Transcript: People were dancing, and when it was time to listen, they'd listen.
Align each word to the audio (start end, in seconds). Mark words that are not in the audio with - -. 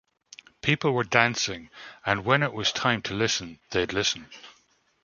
People 0.63 0.93
were 0.93 1.03
dancing, 1.03 1.69
and 2.03 2.25
when 2.25 2.41
it 2.41 2.53
was 2.53 2.71
time 2.71 3.03
to 3.03 3.13
listen, 3.13 3.59
they'd 3.69 3.93
listen. 3.93 4.29